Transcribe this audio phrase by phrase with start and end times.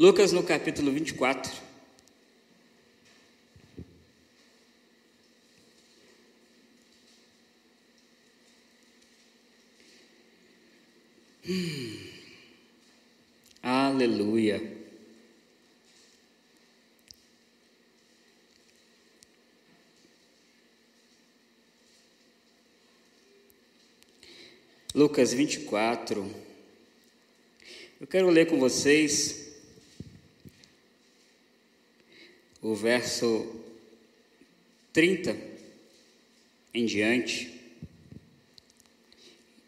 [0.00, 1.52] Lucas no capítulo 24.
[11.46, 12.10] Hum.
[13.62, 14.62] Aleluia.
[24.94, 26.34] Lucas 24.
[28.00, 29.49] Eu quero ler com vocês
[32.62, 33.46] o verso
[34.92, 35.36] 30
[36.74, 37.50] em diante.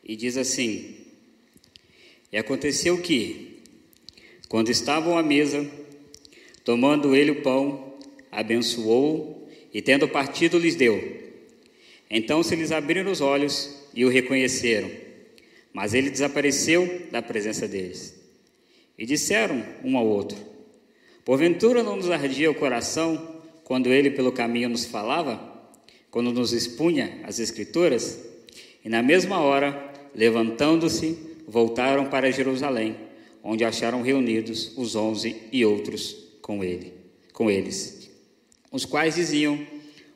[0.04, 0.96] E diz assim:
[2.30, 3.60] E aconteceu que,
[4.48, 5.68] quando estavam à mesa,
[6.64, 7.98] tomando ele o pão,
[8.30, 11.22] abençoou e, tendo partido, lhes deu.
[12.10, 14.90] Então se lhes abriram os olhos e o reconheceram,
[15.72, 18.14] mas ele desapareceu da presença deles.
[18.98, 20.36] E disseram um ao outro:
[21.24, 25.40] Porventura não nos ardia o coração quando ele pelo caminho nos falava,
[26.10, 28.18] quando nos expunha as Escrituras?
[28.84, 32.96] E na mesma hora, levantando-se, voltaram para Jerusalém,
[33.42, 36.92] onde acharam reunidos os onze e outros com ele,
[37.32, 38.10] com eles,
[38.72, 39.64] os quais diziam: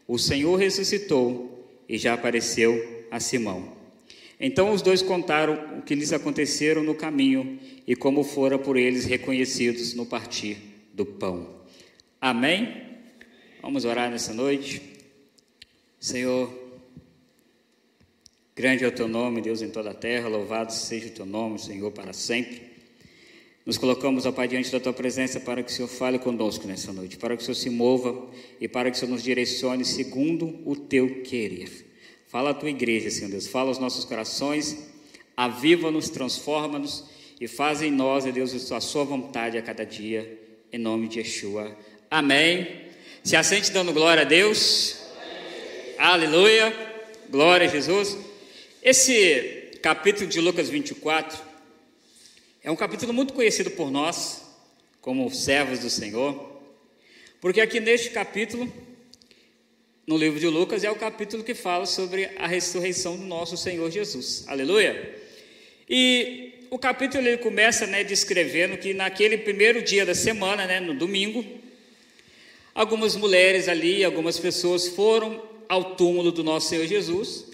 [0.09, 3.77] O Senhor ressuscitou e já apareceu a Simão.
[4.41, 9.05] Então os dois contaram o que lhes aconteceram no caminho e como fora por eles
[9.05, 10.66] reconhecidos no partir
[10.97, 11.47] do pão.
[12.19, 12.85] Amém?
[13.61, 14.81] Vamos orar nessa noite.
[16.01, 16.51] Senhor,
[18.55, 21.59] grande é o teu nome, Deus em toda a terra, louvado seja o teu nome,
[21.59, 22.63] Senhor, para sempre.
[23.67, 26.93] Nos colocamos, ó Pai, diante da tua presença para que o Senhor fale conosco nessa
[26.93, 30.61] noite, para que o Senhor se mova e para que o Senhor nos direcione segundo
[30.65, 31.93] o teu querer.
[32.27, 33.47] Fala a tua igreja, Senhor Deus.
[33.47, 34.89] Fala aos nossos corações,
[35.37, 37.05] aviva-nos, transforma-nos
[37.39, 41.19] e faz em nós, ó Deus, a sua vontade a cada dia, em nome de
[41.19, 41.77] Yeshua.
[42.11, 42.87] Amém.
[43.23, 44.97] Se assente dando glória a Deus.
[45.17, 45.95] Amém.
[45.99, 46.75] Aleluia.
[47.31, 48.17] Glória a Jesus.
[48.83, 51.39] Esse capítulo de Lucas 24
[52.63, 54.43] é um capítulo muito conhecido por nós,
[55.01, 56.61] como servos do Senhor,
[57.41, 58.73] porque aqui neste capítulo
[60.07, 63.91] no livro de Lucas é o capítulo que fala sobre a ressurreição do nosso Senhor
[63.91, 64.45] Jesus.
[64.47, 65.17] Aleluia!
[65.89, 66.46] E
[66.77, 71.43] o capítulo ele começa né, descrevendo que naquele primeiro dia da semana, né, no domingo,
[72.75, 77.47] algumas mulheres ali, algumas pessoas foram ao túmulo do nosso Senhor Jesus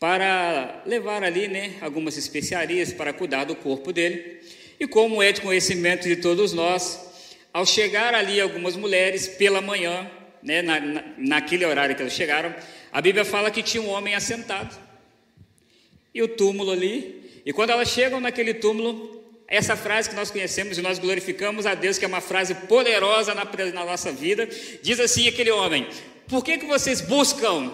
[0.00, 4.40] para levar ali né, algumas especiarias para cuidar do corpo dele.
[4.80, 6.98] E como é de conhecimento de todos nós,
[7.52, 10.10] ao chegar ali algumas mulheres pela manhã,
[10.42, 12.52] né, na, na, naquele horário que eles chegaram,
[12.90, 14.76] a Bíblia fala que tinha um homem assentado.
[16.12, 17.21] E o túmulo ali.
[17.44, 21.74] E quando elas chegam naquele túmulo, essa frase que nós conhecemos e nós glorificamos a
[21.74, 24.48] Deus, que é uma frase poderosa na, na nossa vida,
[24.82, 25.86] diz assim aquele homem:
[26.28, 27.70] Por que, que vocês buscam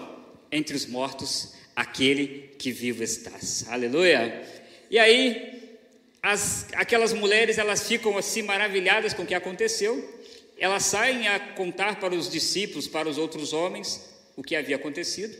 [0.51, 3.65] entre os mortos aquele que vivo estás?
[3.69, 4.43] Aleluia!
[4.91, 5.77] E aí,
[6.21, 10.19] as, aquelas mulheres, elas ficam assim maravilhadas com o que aconteceu,
[10.57, 14.03] elas saem a contar para os discípulos, para os outros homens,
[14.35, 15.37] o que havia acontecido.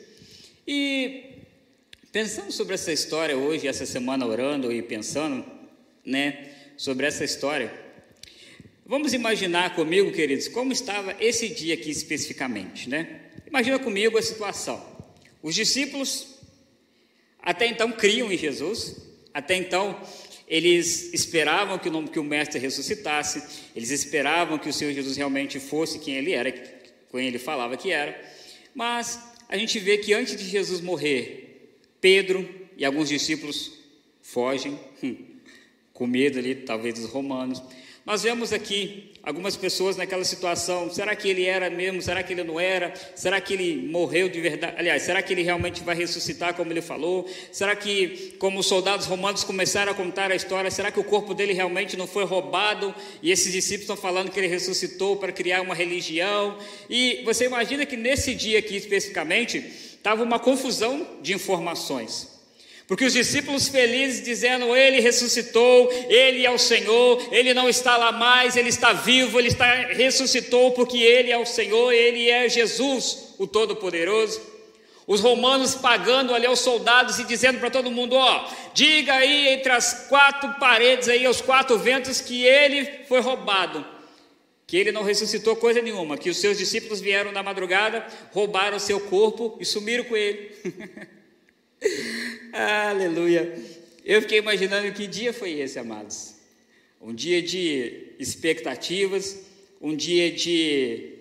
[0.66, 1.28] E
[2.12, 5.46] pensando sobre essa história hoje, essa semana orando e pensando,
[6.03, 7.72] né, sobre essa história,
[8.86, 13.22] vamos imaginar comigo, queridos, como estava esse dia aqui especificamente, né?
[13.46, 14.84] Imagina comigo a situação.
[15.42, 16.40] Os discípulos
[17.42, 18.96] até então criam em Jesus,
[19.34, 20.00] até então
[20.48, 26.16] eles esperavam que o, Mestre ressuscitasse, eles esperavam que o Senhor Jesus realmente fosse quem
[26.16, 28.19] ele era, quem ele falava que era,
[28.74, 31.49] mas a gente vê que antes de Jesus morrer,
[32.02, 33.74] Pedro e alguns discípulos
[34.22, 35.16] fogem, hum,
[35.94, 37.62] com medo ali, talvez dos romanos.
[38.06, 40.92] Nós vemos aqui algumas pessoas naquela situação.
[40.92, 42.02] Será que ele era mesmo?
[42.02, 42.92] Será que ele não era?
[43.16, 44.76] Será que ele morreu de verdade?
[44.80, 47.30] Aliás, será que ele realmente vai ressuscitar como ele falou?
[47.52, 51.36] Será que, como os soldados romanos começaram a contar a história, será que o corpo
[51.36, 52.95] dele realmente não foi roubado?
[53.22, 56.57] E esses discípulos estão falando que ele ressuscitou para criar uma religião.
[56.90, 62.39] E você imagina que nesse dia aqui especificamente estava uma confusão de informações.
[62.88, 68.11] Porque os discípulos felizes dizendo: Ele ressuscitou, Ele é o Senhor, Ele não está lá
[68.11, 73.35] mais, Ele está vivo, Ele está, ressuscitou, porque Ele é o Senhor, Ele é Jesus,
[73.38, 74.41] o Todo-Poderoso.
[75.06, 79.71] Os romanos pagando ali aos soldados e dizendo para todo mundo: Ó, diga aí entre
[79.71, 83.85] as quatro paredes, aí, aos quatro ventos, que Ele foi roubado.
[84.69, 88.80] Que ele não ressuscitou coisa nenhuma, que os seus discípulos vieram na madrugada, roubaram o
[88.80, 90.51] seu corpo e sumiram com ele.
[92.54, 93.57] Aleluia.
[94.06, 96.36] Eu fiquei imaginando que dia foi esse, amados.
[97.01, 99.39] um dia de expectativas,
[99.81, 101.13] um dia de,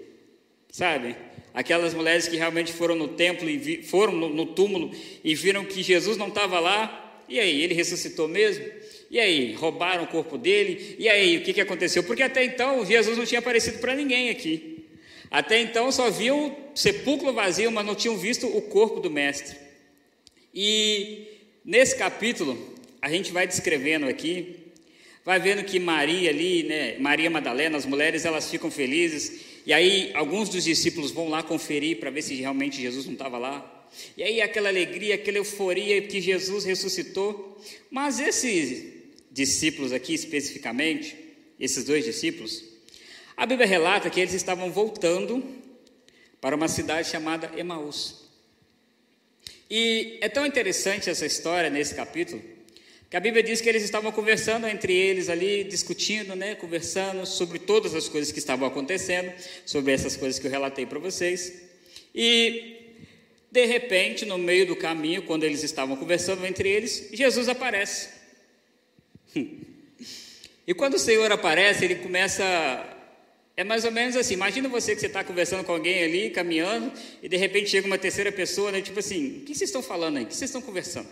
[0.71, 1.17] sabe,
[1.55, 5.65] aquelas mulheres que realmente foram no templo e vi, foram no, no túmulo e viram
[5.65, 8.67] que Jesus não estava lá, e aí, ele ressuscitou mesmo?
[9.11, 10.97] E aí, roubaram o corpo dele?
[10.99, 12.03] E aí, o que, que aconteceu?
[12.05, 14.85] Porque até então Jesus não tinha aparecido para ninguém aqui.
[15.31, 19.57] Até então só viam sepulcro vazio, mas não tinham visto o corpo do Mestre.
[20.55, 21.27] E
[21.65, 24.57] nesse capítulo, a gente vai descrevendo aqui,
[25.25, 29.41] vai vendo que Maria ali, né, Maria Madalena, as mulheres, elas ficam felizes.
[29.67, 33.37] E aí alguns dos discípulos vão lá conferir para ver se realmente Jesus não estava
[33.37, 33.75] lá.
[34.17, 37.61] E aí aquela alegria, aquela euforia que Jesus ressuscitou.
[37.91, 38.98] Mas esses
[39.39, 41.17] discípulos aqui especificamente,
[41.61, 42.65] esses dois discípulos,
[43.37, 45.45] a Bíblia relata que eles estavam voltando
[46.41, 48.25] para uma cidade chamada Emaús.
[49.71, 52.43] E é tão interessante essa história nesse capítulo,
[53.09, 57.61] que a Bíblia diz que eles estavam conversando entre eles ali, discutindo, né, conversando sobre
[57.61, 59.33] todas as coisas que estavam acontecendo,
[59.65, 61.63] sobre essas coisas que eu relatei para vocês.
[62.13, 62.77] E
[63.53, 68.18] de repente, no meio do caminho, quando eles estavam conversando entre eles, Jesus aparece.
[69.35, 72.45] E quando o Senhor aparece, ele começa.
[73.57, 76.93] É mais ou menos assim: imagina você que você está conversando com alguém ali, caminhando,
[77.23, 80.19] e de repente chega uma terceira pessoa, né, tipo assim: o que vocês estão falando
[80.19, 80.25] aí?
[80.25, 81.09] O que vocês estão conversando?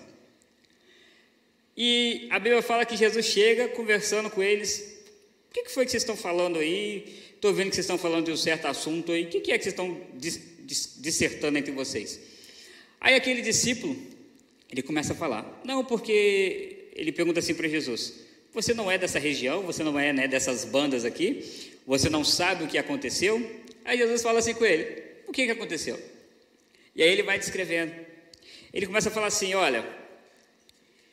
[1.77, 4.95] E a Bíblia fala que Jesus chega conversando com eles.
[5.51, 7.05] O que foi que vocês estão falando aí?
[7.35, 9.25] Estou vendo que vocês estão falando de um certo assunto aí.
[9.25, 10.01] O que é que vocês estão
[10.99, 12.21] dissertando entre vocês?
[13.01, 13.97] Aí aquele discípulo,
[14.71, 15.61] ele começa a falar.
[15.65, 18.15] Não, porque ele pergunta assim para Jesus:
[18.53, 19.63] Você não é dessa região?
[19.63, 21.45] Você não é né, dessas bandas aqui?
[21.87, 23.65] Você não sabe o que aconteceu?
[23.85, 26.01] Aí Jesus fala assim com ele: O que, que aconteceu?
[26.95, 27.93] E aí ele vai descrevendo.
[28.73, 29.83] Ele começa a falar assim: Olha,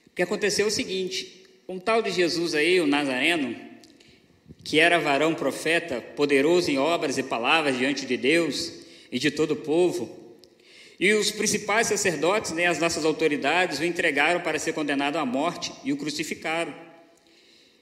[0.08, 3.54] o que aconteceu é o seguinte: um tal de Jesus aí, o Nazareno,
[4.64, 8.72] que era varão profeta, poderoso em obras e palavras diante de Deus
[9.12, 10.23] e de todo o povo,
[11.04, 15.70] e os principais sacerdotes, né, as nossas autoridades, o entregaram para ser condenado à morte
[15.84, 16.74] e o crucificaram.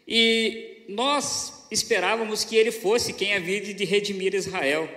[0.08, 4.90] E nós esperávamos que ele fosse quem havia de redimir Israel.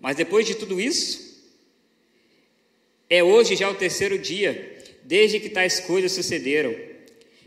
[0.00, 1.40] Mas depois de tudo isso,
[3.08, 6.74] é hoje já o terceiro dia desde que tais coisas sucederam.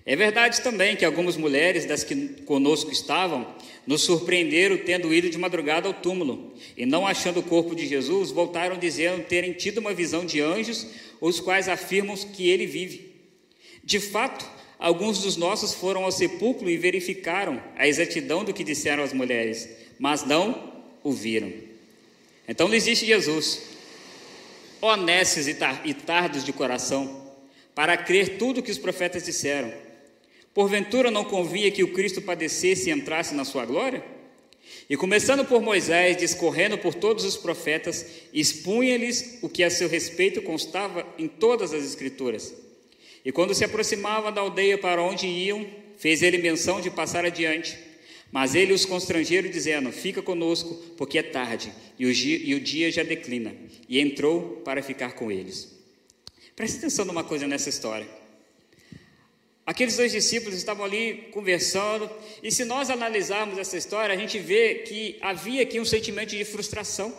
[0.06, 2.15] É verdade também que algumas mulheres das que
[2.45, 3.56] conosco estavam
[3.86, 8.31] nos surpreenderam tendo ido de madrugada ao túmulo e, não achando o corpo de Jesus,
[8.31, 10.88] voltaram dizendo terem tido uma visão de anjos,
[11.19, 13.12] os quais afirmam que ele vive.
[13.83, 14.50] De fato,
[14.80, 19.69] alguns dos nossos foram ao sepulcro e verificaram a exatidão do que disseram as mulheres,
[20.00, 21.51] mas não o viram.
[22.48, 23.69] Então não existe Jesus.
[24.81, 27.31] Honestos e tardos de coração,
[27.75, 29.90] para crer tudo o que os profetas disseram.
[30.53, 34.03] Porventura não convinha que o Cristo padecesse e entrasse na sua glória?
[34.89, 40.42] E começando por Moisés, discorrendo por todos os profetas, expunha-lhes o que a seu respeito
[40.42, 42.53] constava em todas as Escrituras.
[43.24, 45.65] E quando se aproximava da aldeia para onde iam,
[45.98, 47.77] fez ele menção de passar adiante.
[48.31, 52.59] Mas ele os constrangeram, dizendo: Fica conosco, porque é tarde, e o dia, e o
[52.59, 53.53] dia já declina.
[53.88, 55.77] E entrou para ficar com eles.
[56.56, 58.20] Preste atenção numa coisa nessa história.
[59.71, 62.10] Aqueles dois discípulos estavam ali conversando,
[62.43, 66.43] e se nós analisarmos essa história, a gente vê que havia aqui um sentimento de
[66.43, 67.15] frustração.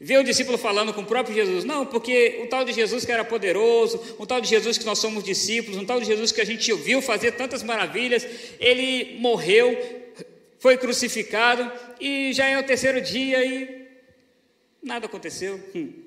[0.00, 3.12] Vê o discípulo falando com o próprio Jesus, não, porque o tal de Jesus que
[3.12, 6.40] era poderoso, o tal de Jesus que nós somos discípulos, um tal de Jesus que
[6.40, 8.26] a gente ouviu fazer tantas maravilhas,
[8.58, 9.78] ele morreu,
[10.58, 13.86] foi crucificado, e já é o terceiro dia e
[14.82, 15.60] nada aconteceu.
[15.72, 16.05] Hum.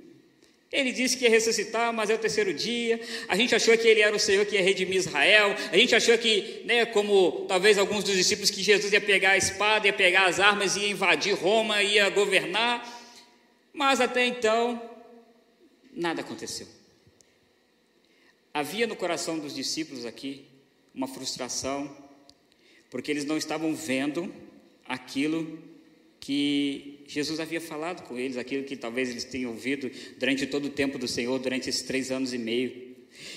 [0.71, 3.01] Ele disse que ia ressuscitar, mas é o terceiro dia.
[3.27, 5.55] A gente achou que ele era o Senhor que ia redimir Israel.
[5.71, 9.37] A gente achou que, né, como talvez alguns dos discípulos, que Jesus ia pegar a
[9.37, 12.87] espada, ia pegar as armas, ia invadir Roma, ia governar.
[13.73, 14.79] Mas até então,
[15.91, 16.67] nada aconteceu.
[18.53, 20.45] Havia no coração dos discípulos aqui
[20.93, 21.95] uma frustração,
[22.91, 24.31] porque eles não estavam vendo
[24.85, 25.63] aquilo
[26.19, 29.89] que Jesus havia falado com eles, aquilo que talvez eles tenham ouvido
[30.19, 32.71] durante todo o tempo do Senhor, durante esses três anos e meio.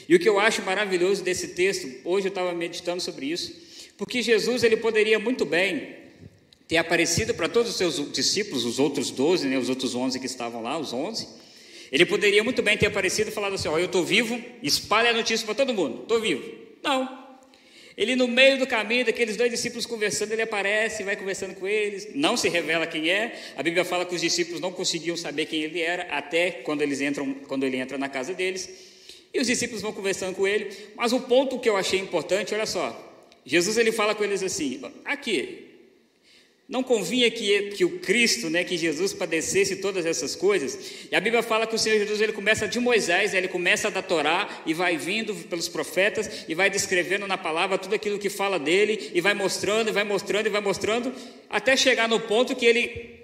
[0.06, 3.50] E o que eu acho maravilhoso desse texto, hoje eu estava meditando sobre isso,
[3.96, 5.96] porque Jesus ele poderia muito bem
[6.68, 10.26] ter aparecido para todos os seus discípulos, os outros doze, né, os outros onze que
[10.26, 11.26] estavam lá, os onze.
[11.90, 15.14] Ele poderia muito bem ter aparecido e falado assim: Ó, eu estou vivo, espalhe a
[15.14, 16.42] notícia para todo mundo, estou vivo.
[16.82, 17.21] Não,
[17.96, 22.08] ele, no meio do caminho, daqueles dois discípulos conversando, ele aparece, vai conversando com eles,
[22.14, 23.38] não se revela quem é.
[23.56, 27.00] A Bíblia fala que os discípulos não conseguiam saber quem ele era, até quando, eles
[27.00, 28.68] entram, quando ele entra na casa deles.
[29.34, 30.70] E os discípulos vão conversando com ele.
[30.94, 33.12] Mas o ponto que eu achei importante, olha só,
[33.44, 35.71] Jesus ele fala com eles assim: aqui,
[36.72, 41.06] não convinha que, que o Cristo, né, que Jesus padecesse todas essas coisas.
[41.10, 44.00] E a Bíblia fala que o Senhor Jesus ele começa de Moisés, ele começa da
[44.00, 48.58] Torá e vai vindo pelos profetas e vai descrevendo na palavra tudo aquilo que fala
[48.58, 51.12] dele e vai mostrando, e vai mostrando, e vai mostrando,
[51.50, 53.20] até chegar no ponto que ele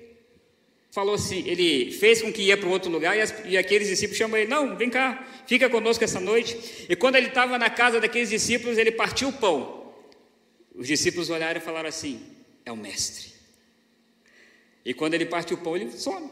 [0.91, 4.19] falou assim, ele fez com que ia para outro lugar e, as, e, aqueles discípulos
[4.19, 6.85] chamam ele, não, vem cá, fica conosco essa noite.
[6.87, 9.91] E quando ele estava na casa daqueles discípulos, ele partiu o pão.
[10.75, 12.21] Os discípulos olharam e falaram assim:
[12.67, 13.38] é o mestre.
[14.89, 16.31] E quando ele parte o pão, ele some.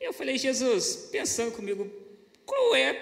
[0.00, 1.88] Eu falei, Jesus, pensando comigo,
[2.44, 3.00] qual é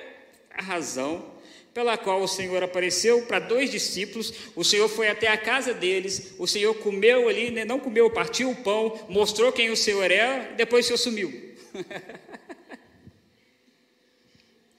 [0.51, 1.25] a razão
[1.73, 6.35] pela qual o Senhor apareceu para dois discípulos, o Senhor foi até a casa deles,
[6.39, 10.53] o Senhor comeu ali, né, não comeu, partiu o pão, mostrou quem o Senhor era,
[10.55, 11.55] depois o Senhor sumiu.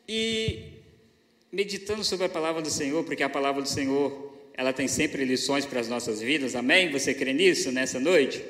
[0.08, 0.84] e
[1.51, 5.65] meditando sobre a palavra do Senhor, porque a palavra do Senhor ela tem sempre lições
[5.65, 6.91] para as nossas vidas, amém?
[6.91, 8.43] Você crê nisso nessa noite?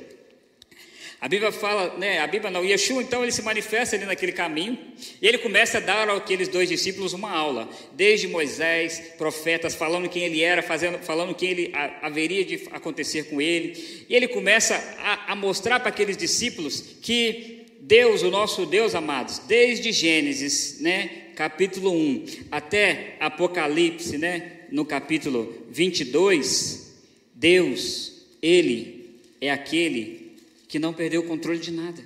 [1.22, 2.18] A Bíblia fala, né?
[2.18, 4.76] A Bíblia não, Yeshua então ele se manifesta ali naquele caminho
[5.22, 10.24] e ele começa a dar àqueles dois discípulos uma aula, desde Moisés, profetas, falando quem
[10.24, 15.34] ele era, fazendo, falando quem ele haveria de acontecer com ele, e ele começa a,
[15.34, 21.92] a mostrar para aqueles discípulos que Deus, o nosso Deus, amados, desde Gênesis, né, capítulo
[21.92, 26.94] 1 até Apocalipse, né, no capítulo 22,
[27.36, 30.38] Deus, Ele é aquele
[30.68, 32.02] que não perdeu o controle de nada.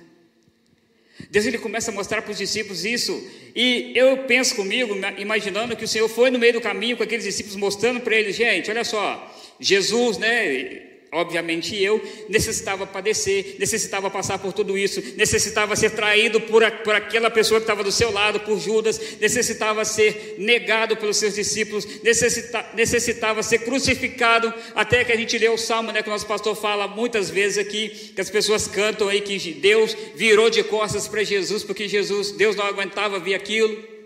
[1.30, 3.12] Deus ele começa a mostrar para os discípulos isso,
[3.54, 7.24] e eu penso comigo, imaginando que o Senhor foi no meio do caminho com aqueles
[7.24, 10.85] discípulos, mostrando para eles, gente, olha só, Jesus, né?
[11.12, 16.94] Obviamente eu, necessitava padecer, necessitava passar por tudo isso, necessitava ser traído por, a, por
[16.94, 22.02] aquela pessoa que estava do seu lado, por Judas, necessitava ser negado pelos seus discípulos,
[22.02, 26.26] necessita, necessitava ser crucificado, até que a gente lê o salmo, né, que o nosso
[26.26, 31.08] pastor fala muitas vezes aqui, que as pessoas cantam aí que Deus virou de costas
[31.08, 33.96] para Jesus, porque Jesus, Deus não aguentava ver aquilo.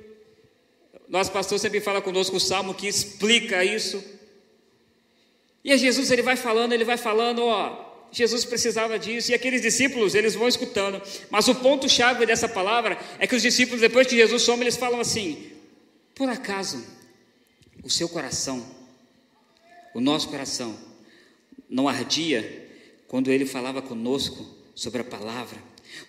[1.09, 4.20] Nosso pastor sempre fala conosco o salmo que explica isso.
[5.65, 9.63] E a Jesus ele vai falando, ele vai falando, ó, Jesus precisava disso, e aqueles
[9.63, 11.01] discípulos, eles vão escutando.
[11.31, 14.77] Mas o ponto chave dessa palavra é que os discípulos depois que Jesus some, eles
[14.77, 15.51] falam assim:
[16.15, 16.85] Por acaso
[17.83, 18.65] o seu coração,
[19.95, 20.77] o nosso coração
[21.69, 22.69] não ardia
[23.07, 25.59] quando ele falava conosco sobre a palavra?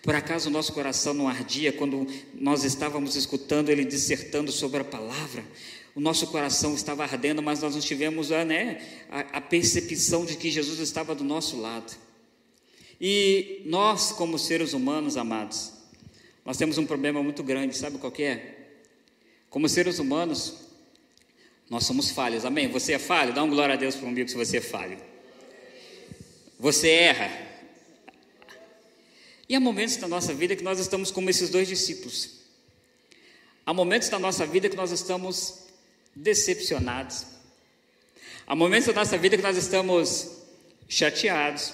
[0.02, 4.84] Por acaso o nosso coração não ardia quando nós estávamos escutando ele dissertando sobre a
[4.84, 5.44] palavra?
[5.96, 10.38] O nosso coração estava ardendo, mas nós não tivemos a, né, a, a percepção de
[10.38, 11.94] que Jesus estava do nosso lado.
[13.00, 15.74] E nós, como seres humanos amados,
[16.46, 18.56] nós temos um problema muito grande, sabe qual é?
[19.50, 20.56] Como seres humanos,
[21.70, 22.68] nós somos falhos, amém?
[22.70, 23.34] Você é falho?
[23.34, 24.98] Dá um glória a Deus comigo se você é falho.
[26.60, 27.30] Você erra.
[29.50, 32.42] E há momentos da nossa vida que nós estamos como esses dois discípulos.
[33.66, 35.61] Há momentos da nossa vida que nós estamos
[36.16, 37.26] decepcionados.
[38.46, 40.32] Há momentos da nossa vida que nós estamos
[40.88, 41.74] chateados.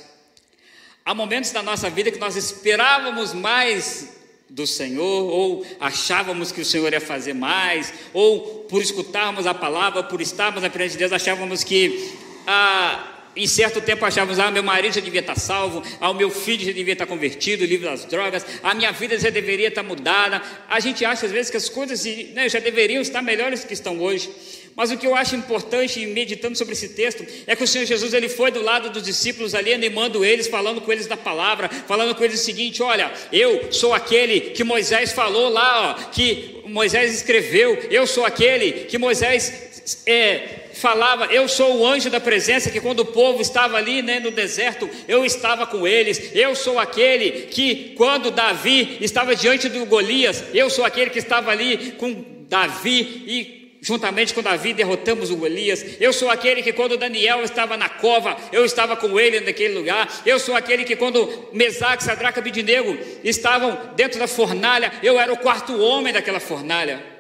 [1.03, 4.15] Há momentos da nossa vida que nós esperávamos mais
[4.50, 10.03] do Senhor, ou achávamos que o Senhor ia fazer mais, ou por escutarmos a palavra,
[10.03, 12.13] por estarmos na presença de Deus, achávamos que
[12.46, 16.29] ah, em certo tempo achávamos, ah, meu marido já devia estar salvo, ah, o meu
[16.29, 20.41] filho já devia estar convertido, livre das drogas, a minha vida já deveria estar mudada.
[20.67, 22.03] A gente acha às vezes que as coisas
[22.34, 24.29] né, já deveriam estar melhores que estão hoje.
[24.75, 28.13] Mas o que eu acho importante, meditando sobre esse texto, é que o Senhor Jesus
[28.13, 32.13] ele foi do lado dos discípulos ali, animando eles, falando com eles da palavra, falando
[32.13, 37.12] com eles o seguinte: olha, eu sou aquele que Moisés falou lá, ó, que Moisés
[37.12, 42.79] escreveu, eu sou aquele que Moisés é, falava: Eu sou o anjo da presença, que
[42.79, 46.31] quando o povo estava ali né, no deserto, eu estava com eles.
[46.34, 51.51] Eu sou aquele que, quando Davi estava diante do Golias, eu sou aquele que estava
[51.51, 55.84] ali com Davi e juntamente com Davi derrotamos o Golias.
[56.00, 60.22] Eu sou aquele que quando Daniel estava na cova, eu estava com ele naquele lugar.
[60.25, 65.31] Eu sou aquele que quando Mesaque, Sadraca e Abidinego estavam dentro da fornalha, eu era
[65.31, 67.17] o quarto homem daquela fornalha.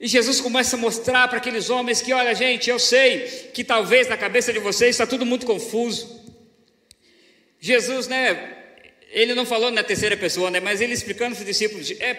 [0.00, 4.08] E Jesus começa a mostrar para aqueles homens que, olha, gente, eu sei que talvez
[4.08, 6.24] na cabeça de vocês está tudo muito confuso.
[7.60, 8.59] Jesus, né,
[9.12, 10.60] ele não falou na terceira pessoa, né?
[10.60, 12.14] mas ele explicando para os discípulos: é,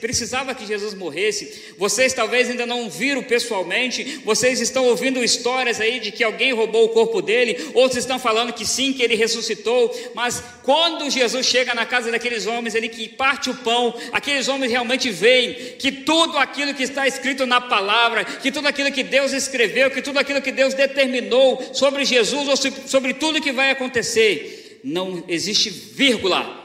[0.00, 1.74] precisava que Jesus morresse.
[1.76, 6.86] Vocês talvez ainda não viram pessoalmente, vocês estão ouvindo histórias aí de que alguém roubou
[6.86, 9.94] o corpo dele, outros estão falando que sim, que ele ressuscitou.
[10.14, 14.72] Mas quando Jesus chega na casa daqueles homens, ele que parte o pão, aqueles homens
[14.72, 19.34] realmente veem que tudo aquilo que está escrito na palavra, que tudo aquilo que Deus
[19.34, 22.56] escreveu, que tudo aquilo que Deus determinou sobre Jesus ou
[22.86, 26.58] sobre tudo que vai acontecer não existe vírgula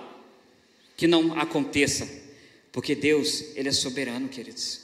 [0.96, 2.08] que não aconteça,
[2.72, 4.82] porque Deus, Ele é soberano, queridos.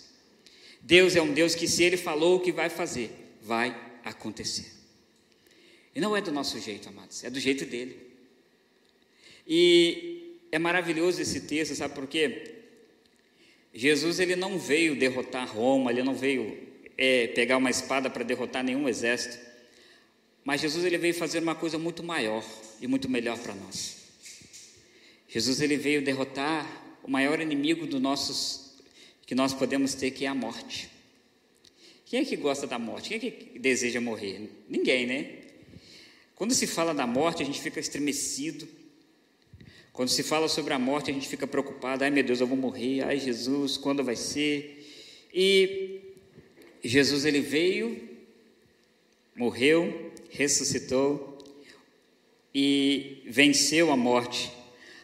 [0.82, 3.12] Deus é um Deus que, se Ele falou o que vai fazer,
[3.42, 4.72] vai acontecer.
[5.96, 7.98] E não é do nosso jeito, amados, é do jeito dele.
[9.48, 12.56] E é maravilhoso esse texto, sabe por quê?
[13.74, 16.58] Jesus ele não veio derrotar Roma, ele não veio
[16.98, 19.40] é, pegar uma espada para derrotar nenhum exército.
[20.44, 22.44] Mas Jesus ele veio fazer uma coisa muito maior
[22.82, 23.98] e muito melhor para nós.
[25.30, 26.68] Jesus ele veio derrotar
[27.04, 28.74] o maior inimigo do nossos
[29.26, 30.90] que nós podemos ter, que é a morte.
[32.06, 33.08] Quem é que gosta da morte?
[33.10, 34.50] Quem é que deseja morrer?
[34.68, 35.36] Ninguém, né?
[36.36, 38.68] Quando se fala da morte, a gente fica estremecido.
[39.94, 42.04] Quando se fala sobre a morte, a gente fica preocupado.
[42.04, 43.04] Ai meu Deus, eu vou morrer.
[43.04, 44.86] Ai Jesus, quando vai ser?
[45.34, 46.02] E
[46.84, 48.10] Jesus ele veio,
[49.36, 51.31] morreu, ressuscitou
[52.54, 54.52] e venceu a morte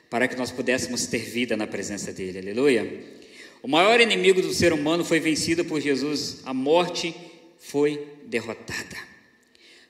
[0.09, 2.39] para que nós pudéssemos ter vida na presença dele.
[2.39, 3.17] Aleluia.
[3.61, 7.15] O maior inimigo do ser humano foi vencido por Jesus, a morte
[7.59, 8.97] foi derrotada.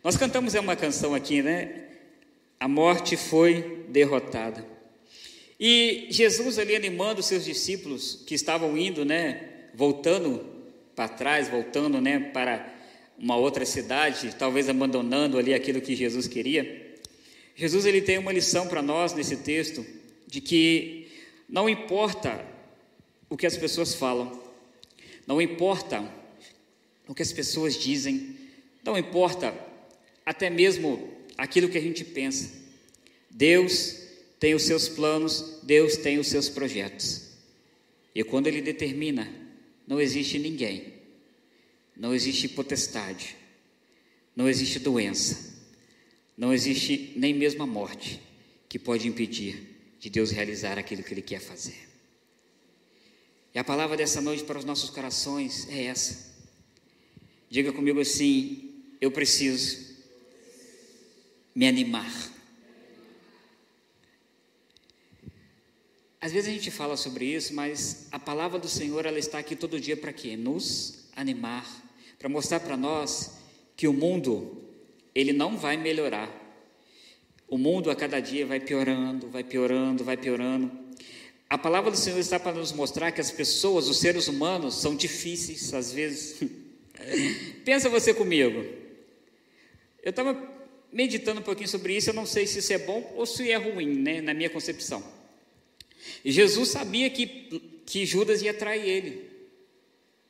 [0.04, 1.86] Nós cantamos uma canção aqui, né?
[2.60, 4.66] A morte foi derrotada.
[5.60, 10.46] E Jesus ali animando seus discípulos que estavam indo, né, voltando
[10.96, 12.74] para trás, voltando, né, para
[13.18, 16.87] uma outra cidade, talvez abandonando ali aquilo que Jesus queria.
[17.58, 19.86] Jesus ele tem uma lição para nós nesse texto
[20.26, 21.10] de que
[21.50, 22.46] não importa
[23.30, 24.42] o que as pessoas falam,
[25.26, 26.10] não importa
[27.06, 28.38] o que as pessoas dizem,
[28.82, 29.54] não importa
[30.26, 32.50] até mesmo aquilo que a gente pensa.
[33.30, 33.98] Deus
[34.40, 37.32] tem os seus planos, Deus tem os seus projetos.
[38.16, 39.30] E quando ele determina,
[39.86, 40.98] não existe ninguém
[42.00, 43.36] não existe potestade,
[44.36, 45.57] não existe doença,
[46.38, 48.22] não existe nem mesmo a morte
[48.70, 51.88] que pode impedir de Deus realizar aquilo que Ele quer fazer.
[53.56, 56.36] E a palavra dessa noite para os nossos corações é essa.
[57.50, 59.96] Diga comigo assim: eu preciso
[61.56, 62.14] me animar.
[66.22, 69.56] Às vezes a gente fala sobre isso, mas a palavra do Senhor ela está aqui
[69.56, 70.38] todo dia para quê?
[70.38, 71.66] Nos animar
[72.20, 73.38] para mostrar para nós
[73.76, 74.67] que o mundo
[75.18, 76.32] ele não vai melhorar.
[77.48, 80.72] O mundo a cada dia vai piorando, vai piorando, vai piorando.
[81.50, 84.96] A palavra do Senhor está para nos mostrar que as pessoas, os seres humanos, são
[84.96, 86.40] difíceis às vezes.
[87.66, 88.64] Pensa você comigo.
[90.04, 90.38] Eu estava
[90.94, 93.56] meditando um pouquinho sobre isso, eu não sei se isso é bom ou se é
[93.56, 95.04] ruim, né, na minha concepção.
[96.24, 99.32] Jesus sabia que, que Judas ia trair ele.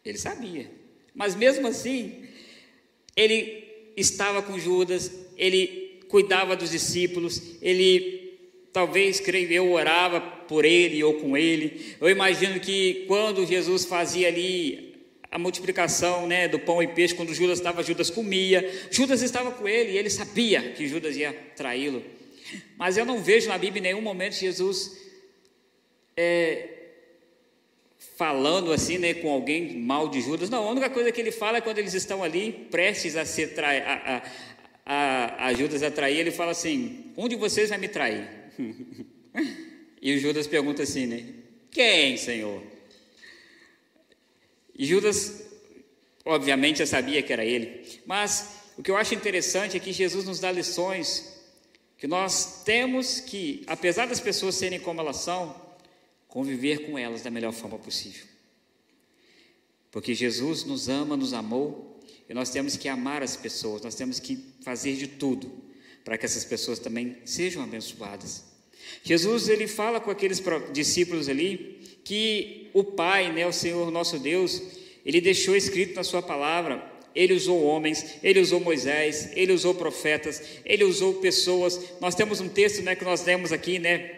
[0.06, 0.72] Ele sabia.
[1.14, 2.26] Mas mesmo assim,
[3.18, 3.67] ele
[3.98, 8.38] estava com Judas, ele cuidava dos discípulos, ele
[8.72, 11.96] talvez, creio eu, orava por ele ou com ele.
[12.00, 14.96] Eu imagino que quando Jesus fazia ali
[15.32, 18.88] a multiplicação né, do pão e peixe, quando Judas estava, Judas comia.
[18.92, 22.04] Judas estava com ele e ele sabia que Judas ia traí-lo.
[22.78, 24.96] Mas eu não vejo na Bíblia em nenhum momento Jesus
[26.16, 26.77] é,
[28.16, 30.50] falando assim, né, com alguém mal de Judas.
[30.50, 33.54] Não, a única coisa que ele fala é quando eles estão ali prestes a ser
[33.54, 34.24] trai, a,
[34.86, 38.28] a, a, Judas a trair, ele fala assim: um de vocês vai me trair.
[40.02, 41.26] e o Judas pergunta assim, né?
[41.70, 42.64] Quem, Senhor?
[44.78, 45.44] E Judas,
[46.24, 47.86] obviamente, já sabia que era ele.
[48.06, 51.36] Mas o que eu acho interessante é que Jesus nos dá lições
[51.98, 55.56] que nós temos que, apesar das pessoas serem como elas são,
[56.38, 58.24] conviver com elas da melhor forma possível.
[59.90, 64.20] Porque Jesus nos ama, nos amou, e nós temos que amar as pessoas, nós temos
[64.20, 65.52] que fazer de tudo
[66.06, 68.44] para que essas pessoas também sejam abençoadas.
[69.02, 70.40] Jesus ele fala com aqueles
[70.72, 74.62] discípulos ali que o Pai, né, o Senhor nosso Deus,
[75.04, 80.40] ele deixou escrito na sua palavra ele usou homens, ele usou Moisés, ele usou profetas,
[80.64, 81.80] ele usou pessoas.
[82.00, 84.17] Nós temos um texto né, que nós lemos aqui, né,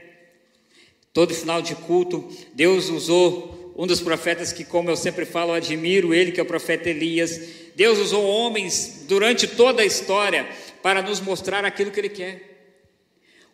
[1.13, 6.13] Todo final de culto, Deus usou um dos profetas que, como eu sempre falo, admiro
[6.13, 7.39] ele, que é o profeta Elias.
[7.75, 10.47] Deus usou homens durante toda a história
[10.83, 12.49] para nos mostrar aquilo que ele quer.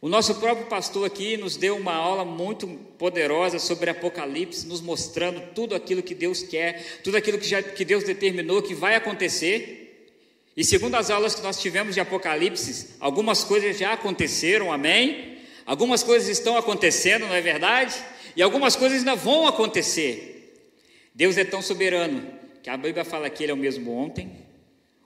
[0.02, 5.42] O nosso próprio pastor aqui nos deu uma aula muito poderosa sobre Apocalipse, nos mostrando
[5.54, 10.12] tudo aquilo que Deus quer, tudo aquilo que, já, que Deus determinou que vai acontecer.
[10.56, 15.35] E segundo as aulas que nós tivemos de Apocalipse, algumas coisas já aconteceram, amém?
[15.66, 17.96] Algumas coisas estão acontecendo, não é verdade?
[18.36, 20.72] E algumas coisas ainda vão acontecer.
[21.14, 22.28] Deus é tão soberano
[22.62, 24.32] que a Bíblia fala que Ele é o mesmo ontem,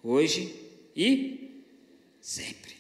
[0.03, 0.53] hoje
[0.95, 1.63] e
[2.19, 2.75] sempre.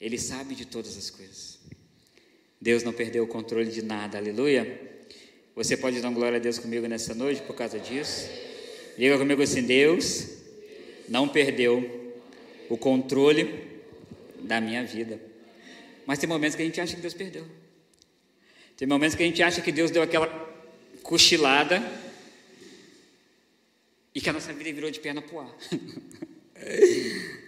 [0.00, 1.58] Ele sabe de todas as coisas.
[2.60, 4.80] Deus não perdeu o controle de nada, aleluia.
[5.56, 8.28] Você pode dar glória a Deus comigo nessa noite por causa disso?
[8.96, 10.28] Diga comigo assim: Deus
[11.08, 12.12] não perdeu
[12.68, 13.54] o controle
[14.40, 15.20] da minha vida.
[16.06, 17.46] Mas tem momentos que a gente acha que Deus perdeu.
[18.76, 20.26] Tem momentos que a gente acha que Deus deu aquela
[21.02, 21.82] cochilada
[24.14, 25.54] e que a nossa vida virou de perna pro ar.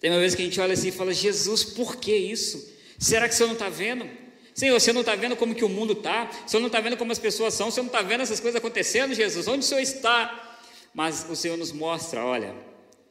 [0.00, 2.72] Tem vez que a gente olha assim e fala: Jesus, por que isso?
[2.98, 4.08] Será que o Senhor não está vendo?
[4.54, 6.30] Senhor, você não está vendo como que o mundo está?
[6.46, 7.68] O Senhor não está vendo como as pessoas são?
[7.68, 9.46] O Senhor não está vendo essas coisas acontecendo, Jesus?
[9.46, 10.58] Onde o Senhor está?
[10.94, 12.54] Mas o Senhor nos mostra: olha,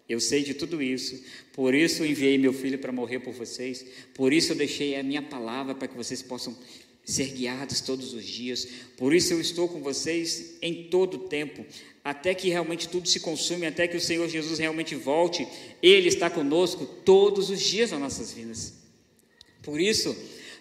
[0.10, 4.34] eu sei de tudo isso, por isso enviei meu filho para morrer por vocês, por
[4.34, 6.58] isso eu deixei a minha palavra para que vocês possam
[7.06, 8.68] ser guiados todos os dias,
[8.98, 11.64] por isso eu estou com vocês em todo o tempo,
[12.04, 15.48] até que realmente tudo se consume, até que o Senhor Jesus realmente volte,
[15.82, 18.74] Ele está conosco todos os dias das nossas vidas.
[19.62, 20.16] Por isso,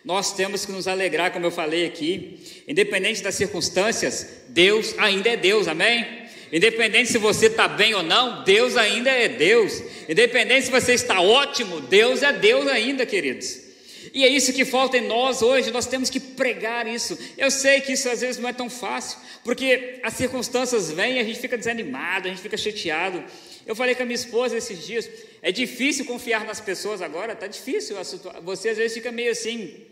[0.05, 5.37] nós temos que nos alegrar, como eu falei aqui, independente das circunstâncias, Deus ainda é
[5.37, 6.28] Deus, amém?
[6.53, 9.83] Independente se você está bem ou não, Deus ainda é Deus.
[10.09, 13.69] Independente se você está ótimo, Deus é Deus ainda, queridos.
[14.15, 17.19] E é isso que falta em nós hoje, nós temos que pregar isso.
[17.37, 21.19] Eu sei que isso às vezes não é tão fácil, porque as circunstâncias vêm e
[21.19, 23.23] a gente fica desanimado, a gente fica chateado.
[23.67, 25.09] Eu falei com a minha esposa esses dias,
[25.43, 27.97] é difícil confiar nas pessoas agora, tá difícil.
[28.43, 29.85] Você às vezes fica meio assim.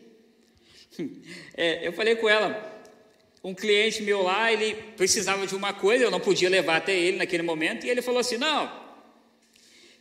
[1.59, 2.76] É, eu falei com ela,
[3.47, 7.17] um cliente meu lá, ele precisava de uma coisa, eu não podia levar até ele
[7.17, 8.69] naquele momento, e ele falou assim: Não,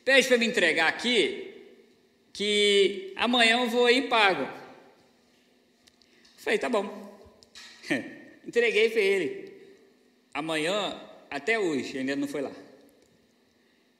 [0.03, 1.53] pede para me entregar aqui,
[2.33, 4.41] que amanhã eu vou aí e pago.
[4.41, 4.49] Eu
[6.37, 7.15] falei: Tá bom.
[8.47, 9.53] Entreguei para ele.
[10.33, 12.51] Amanhã, até hoje, ainda não foi lá.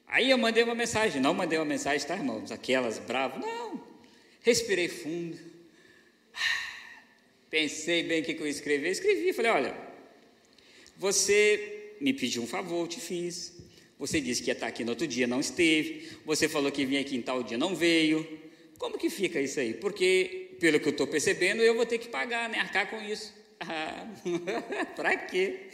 [0.08, 2.50] Aí eu mandei uma mensagem, não mandei uma mensagem, tá, irmãos?
[2.50, 3.80] Aquelas bravas, não.
[4.42, 5.38] Respirei fundo.
[7.56, 8.90] Pensei bem o que eu ia escrever.
[8.90, 9.74] Escrevi, falei: olha,
[10.98, 13.54] você me pediu um favor, eu te fiz.
[13.98, 16.06] Você disse que ia estar aqui no outro dia, não esteve.
[16.26, 18.28] Você falou que vinha aqui em tal dia, não veio.
[18.76, 19.72] Como que fica isso aí?
[19.72, 22.58] Porque, pelo que eu estou percebendo, eu vou ter que pagar, né?
[22.58, 23.34] Arcar com isso.
[23.58, 24.06] Ah,
[24.94, 25.70] para quê?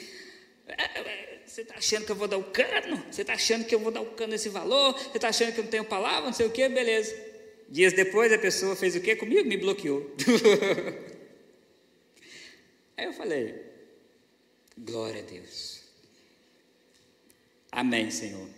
[1.44, 3.04] Você está achando que eu vou dar o cano?
[3.10, 4.96] Você está achando que eu vou dar o cano nesse valor?
[4.96, 6.26] Você está achando que eu não tenho palavra?
[6.26, 6.68] Não sei o quê?
[6.68, 7.12] Beleza.
[7.68, 9.48] Dias depois, a pessoa fez o quê comigo?
[9.48, 10.14] Me bloqueou.
[13.02, 13.60] Aí eu falei:
[14.78, 15.82] glória a Deus.
[17.72, 18.48] Amém, Senhor.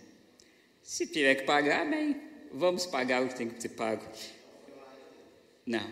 [0.83, 2.21] Se tiver que pagar, amém.
[2.51, 4.05] Vamos pagar o que tem que ser pago.
[5.65, 5.91] Não.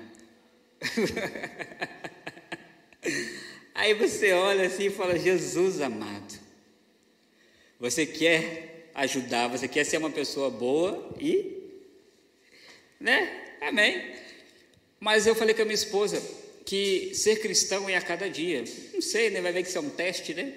[3.74, 6.40] Aí você olha assim e fala: Jesus amado,
[7.80, 11.72] você quer ajudar, você quer ser uma pessoa boa e.
[13.00, 13.56] Né?
[13.62, 14.14] Amém.
[15.00, 16.22] Mas eu falei com a minha esposa:
[16.66, 18.64] que ser cristão é a cada dia.
[18.94, 19.42] Não sei, né?
[19.42, 20.56] Vai ver que isso é um teste, né?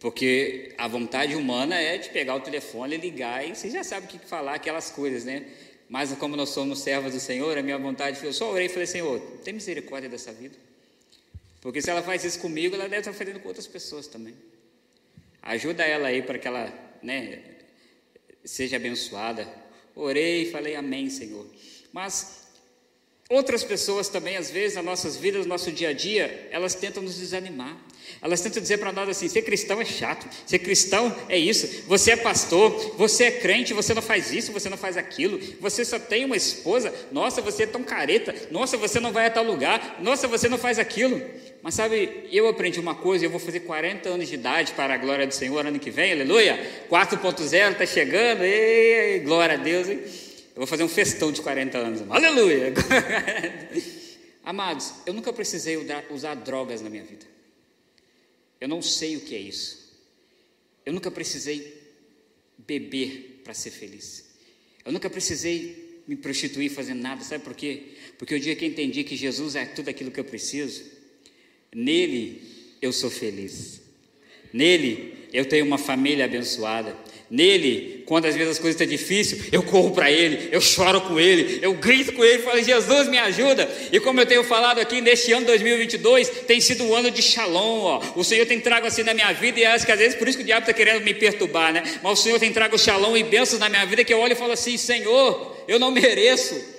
[0.00, 4.08] Porque a vontade humana é de pegar o telefone, ligar e você já sabe o
[4.08, 5.46] que falar, aquelas coisas, né?
[5.88, 8.68] Mas como nós somos servos do Senhor, a minha vontade foi, eu só orei e
[8.68, 10.56] falei, Senhor, tem misericórdia dessa vida.
[11.60, 14.34] Porque se ela faz isso comigo, ela deve estar fazendo com outras pessoas também.
[15.42, 17.42] Ajuda ela aí para que ela né,
[18.44, 19.48] seja abençoada.
[19.96, 21.46] Orei e falei, amém, Senhor.
[21.92, 22.37] Mas
[23.30, 27.02] Outras pessoas também, às vezes, nas nossas vidas, no nosso dia a dia, elas tentam
[27.02, 27.76] nos desanimar.
[28.22, 32.12] Elas tentam dizer para nós assim: ser cristão é chato, ser cristão é isso, você
[32.12, 35.98] é pastor, você é crente, você não faz isso, você não faz aquilo, você só
[35.98, 39.98] tem uma esposa, nossa, você é tão careta, nossa, você não vai a tal lugar,
[40.00, 41.20] nossa, você não faz aquilo.
[41.62, 44.96] Mas sabe, eu aprendi uma coisa, eu vou fazer 40 anos de idade para a
[44.96, 46.58] glória do Senhor ano que vem, aleluia.
[46.90, 50.27] 4.0 está chegando, ei, glória a Deus, hein?
[50.58, 52.02] Eu vou fazer um festão de 40 anos.
[52.10, 52.74] Aleluia!
[54.42, 55.76] Amados, eu nunca precisei
[56.10, 57.24] usar drogas na minha vida.
[58.60, 59.96] Eu não sei o que é isso.
[60.84, 61.80] Eu nunca precisei
[62.66, 64.34] beber para ser feliz.
[64.84, 67.22] Eu nunca precisei me prostituir fazendo nada.
[67.22, 67.90] Sabe por quê?
[68.18, 70.82] Porque o dia que eu entendi que Jesus é tudo aquilo que eu preciso,
[71.72, 72.42] nele
[72.82, 73.80] eu sou feliz.
[74.52, 76.98] Nele eu tenho uma família abençoada.
[77.30, 81.20] Nele, quando às vezes as coisas estão difíceis, eu corro para Ele, eu choro com
[81.20, 83.70] Ele, eu grito com Ele, falo, Jesus me ajuda.
[83.92, 87.80] E como eu tenho falado aqui, neste ano 2022, tem sido um ano de shalom.
[87.80, 88.02] Ó.
[88.16, 90.38] O Senhor tem trago assim na minha vida, e acho que às vezes por isso
[90.38, 91.82] que o diabo está querendo me perturbar, né?
[92.02, 94.36] Mas o Senhor tem trago shalom e bênçãos na minha vida, que eu olho e
[94.36, 96.77] falo assim: Senhor, eu não mereço.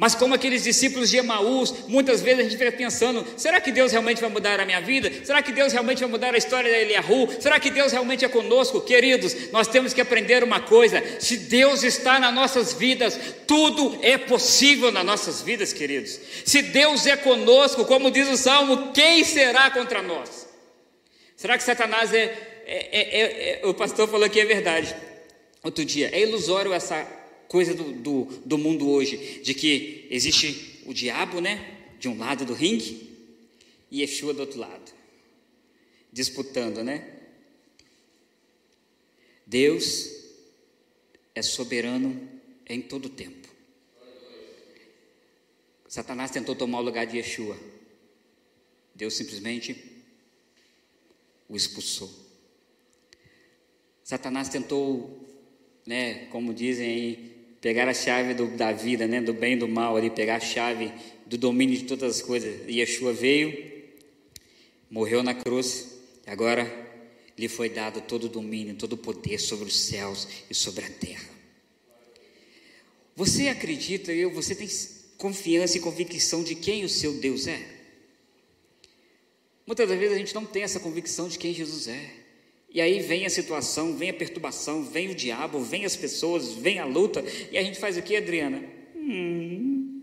[0.00, 3.92] Mas como aqueles discípulos de Emaús, muitas vezes a gente fica pensando: será que Deus
[3.92, 5.12] realmente vai mudar a minha vida?
[5.22, 7.28] Será que Deus realmente vai mudar a história da Eliahu?
[7.38, 8.80] Será que Deus realmente é conosco?
[8.80, 14.16] Queridos, nós temos que aprender uma coisa: se Deus está nas nossas vidas, tudo é
[14.16, 16.18] possível nas nossas vidas, queridos.
[16.46, 20.48] Se Deus é conosco, como diz o Salmo, quem será contra nós?
[21.36, 22.22] Será que Satanás é.
[22.66, 24.96] é, é, é, é o pastor falou que é verdade.
[25.62, 27.19] Outro dia, é ilusório essa
[27.50, 32.44] coisa do, do, do mundo hoje, de que existe o diabo, né, de um lado
[32.44, 33.10] do ringue,
[33.90, 34.92] e Yeshua do outro lado,
[36.12, 37.18] disputando, né?
[39.44, 40.08] Deus
[41.34, 42.30] é soberano
[42.68, 43.48] em todo o tempo.
[45.88, 47.58] Satanás tentou tomar o lugar de Yeshua.
[48.94, 49.76] Deus simplesmente
[51.48, 52.14] o expulsou.
[54.04, 55.28] Satanás tentou,
[55.84, 59.68] né, como dizem aí, pegar a chave do, da vida, né, do bem e do
[59.68, 60.92] mal, ali, pegar a chave
[61.26, 62.68] do domínio de todas as coisas.
[62.68, 63.70] E Yeshua veio,
[64.90, 66.88] morreu na cruz, e agora
[67.36, 70.90] lhe foi dado todo o domínio, todo o poder sobre os céus e sobre a
[70.90, 71.28] terra.
[73.14, 74.68] Você acredita, eu, você tem
[75.18, 77.80] confiança e convicção de quem o seu Deus é?
[79.66, 82.19] Muitas das vezes a gente não tem essa convicção de quem Jesus é.
[82.72, 86.78] E aí vem a situação, vem a perturbação, vem o diabo, vem as pessoas, vem
[86.78, 88.62] a luta, e a gente faz o que, Adriana?
[88.94, 90.02] Hum.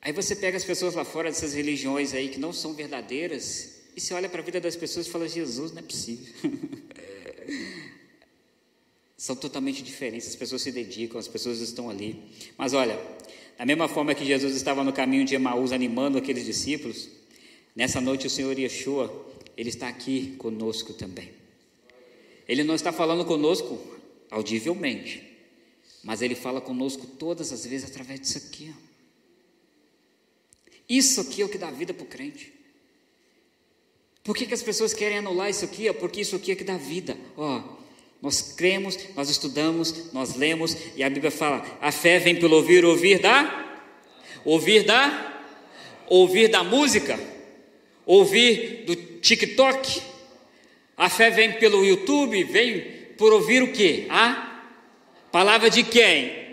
[0.00, 4.00] Aí você pega as pessoas lá fora dessas religiões aí que não são verdadeiras, e
[4.00, 6.32] você olha para a vida das pessoas e fala: Jesus, não é possível.
[9.16, 12.22] são totalmente diferentes, as pessoas se dedicam, as pessoas estão ali.
[12.56, 12.96] Mas olha,
[13.58, 17.08] da mesma forma que Jesus estava no caminho de Emaús animando aqueles discípulos,
[17.76, 21.30] Nessa noite o Senhor Yeshua, Ele está aqui conosco também.
[22.48, 23.78] Ele não está falando conosco
[24.30, 25.22] audivelmente,
[26.02, 28.74] mas Ele fala conosco todas as vezes através disso aqui.
[28.74, 28.86] Ó.
[30.88, 32.50] Isso aqui é o que dá vida para o crente.
[34.24, 35.92] Por que, que as pessoas querem anular isso aqui?
[35.92, 37.16] Porque isso aqui é que dá vida.
[37.36, 37.62] Ó,
[38.22, 42.84] nós cremos, nós estudamos, nós lemos, e a Bíblia fala: a fé vem pelo ouvir,
[42.86, 43.84] ouvir da,
[44.44, 45.44] ouvir da,
[46.08, 47.35] ouvir da música
[48.06, 50.00] ouvir do TikTok,
[50.96, 52.80] a fé vem pelo YouTube, vem
[53.18, 54.06] por ouvir o que?
[54.08, 54.62] A
[55.30, 56.46] palavra de quem?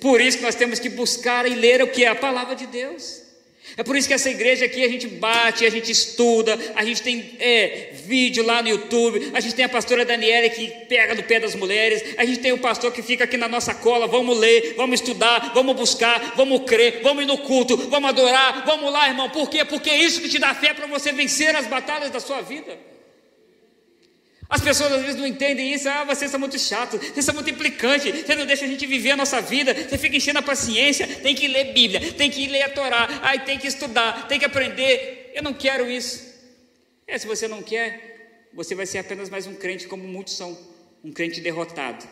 [0.00, 2.66] Por isso que nós temos que buscar e ler o que é a palavra de
[2.66, 3.23] Deus.
[3.76, 7.02] É por isso que essa igreja aqui a gente bate, a gente estuda, a gente
[7.02, 11.22] tem é, vídeo lá no YouTube, a gente tem a pastora Daniela que pega no
[11.22, 14.38] pé das mulheres, a gente tem o pastor que fica aqui na nossa cola, vamos
[14.38, 19.08] ler, vamos estudar, vamos buscar, vamos crer, vamos ir no culto, vamos adorar, vamos lá,
[19.08, 19.28] irmão.
[19.30, 19.64] Por quê?
[19.64, 22.93] Porque é isso que te dá fé para você vencer as batalhas da sua vida.
[24.54, 27.50] As pessoas às vezes não entendem isso, ah, vocês são muito chatos, vocês são muito
[27.50, 31.08] implicantes, você não deixa a gente viver a nossa vida, você fica enchendo a paciência,
[31.08, 34.44] tem que ler Bíblia, tem que ler a Torá, aí tem que estudar, tem que
[34.44, 35.32] aprender.
[35.34, 36.22] Eu não quero isso.
[37.04, 40.56] É, se você não quer, você vai ser apenas mais um crente como muitos são,
[41.02, 42.06] um crente derrotado.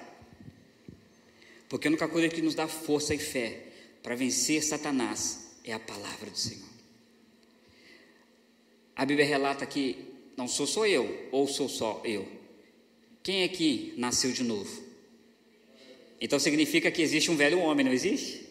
[1.68, 3.60] Porque a única coisa que nos dá força e fé
[4.02, 6.68] para vencer Satanás é a palavra do Senhor.
[8.96, 12.26] A Bíblia relata que não sou só eu, ou sou só eu.
[13.22, 14.82] Quem é que nasceu de novo?
[16.20, 18.46] Então significa que existe um velho homem, não existe?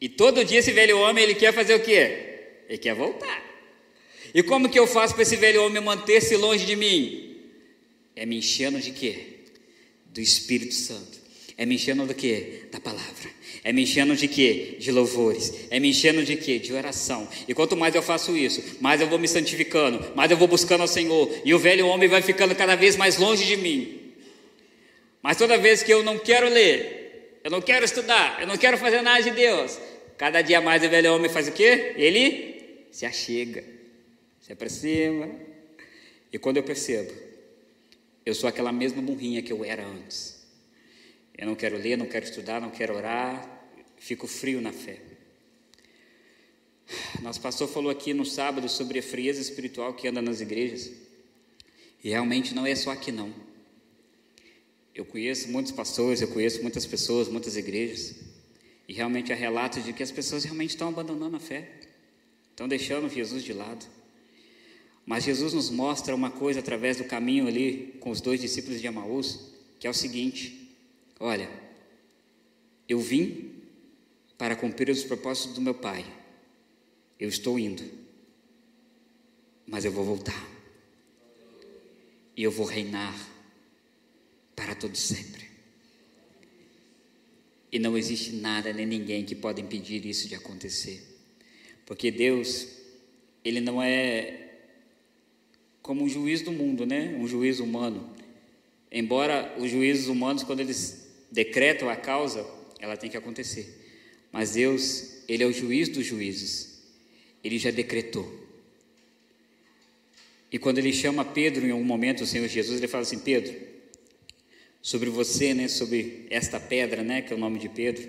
[0.00, 2.62] E todo dia esse velho homem ele quer fazer o quê?
[2.68, 3.42] Ele quer voltar.
[4.34, 7.36] E como que eu faço para esse velho homem manter-se longe de mim?
[8.16, 9.40] É me enchendo de quê?
[10.06, 11.20] Do Espírito Santo.
[11.56, 12.64] É me enchendo do quê?
[12.70, 13.30] Da palavra.
[13.64, 14.76] É me enchendo de quê?
[14.78, 15.66] De louvores.
[15.70, 16.58] É me enchendo de quê?
[16.58, 17.28] De oração.
[17.46, 20.80] E quanto mais eu faço isso, mais eu vou me santificando, mais eu vou buscando
[20.80, 21.30] ao Senhor.
[21.44, 24.12] E o velho homem vai ficando cada vez mais longe de mim.
[25.22, 28.76] Mas toda vez que eu não quero ler, eu não quero estudar, eu não quero
[28.76, 29.78] fazer nada de Deus,
[30.18, 31.94] cada dia mais o velho homem faz o quê?
[31.96, 33.62] Ele se achega,
[34.40, 35.30] se aproxima.
[36.32, 37.12] E quando eu percebo,
[38.26, 40.41] eu sou aquela mesma burrinha que eu era antes.
[41.42, 45.00] Eu não quero ler, não quero estudar, não quero orar, fico frio na fé.
[47.20, 50.92] Nosso pastor falou aqui no sábado sobre a frieza espiritual que anda nas igrejas.
[52.04, 53.34] E realmente não é só aqui não.
[54.94, 58.14] Eu conheço muitos pastores, eu conheço muitas pessoas, muitas igrejas.
[58.86, 61.72] E realmente há relatos de que as pessoas realmente estão abandonando a fé.
[62.52, 63.84] Estão deixando Jesus de lado.
[65.04, 68.86] Mas Jesus nos mostra uma coisa através do caminho ali com os dois discípulos de
[68.86, 69.50] Amaús,
[69.80, 70.61] que é o seguinte:
[71.22, 71.48] olha,
[72.88, 73.54] eu vim
[74.36, 76.04] para cumprir os propósitos do meu Pai,
[77.18, 77.84] eu estou indo,
[79.64, 80.50] mas eu vou voltar,
[82.36, 83.14] e eu vou reinar
[84.56, 85.48] para todo sempre.
[87.70, 91.02] E não existe nada nem ninguém que pode impedir isso de acontecer.
[91.86, 92.68] Porque Deus,
[93.44, 94.50] Ele não é
[95.80, 97.16] como um juiz do mundo, né?
[97.18, 98.14] Um juiz humano.
[98.90, 101.01] Embora os juízes humanos, quando eles
[101.32, 102.46] decretam a causa,
[102.78, 103.66] ela tem que acontecer.
[104.30, 106.82] Mas Deus, Ele é o juiz dos juízes.
[107.42, 108.40] Ele já decretou.
[110.52, 113.54] E quando Ele chama Pedro em algum momento, o Senhor Jesus, Ele fala assim: Pedro,
[114.82, 115.68] sobre você, né?
[115.68, 117.22] Sobre esta pedra, né?
[117.22, 118.06] Que é o nome de Pedro,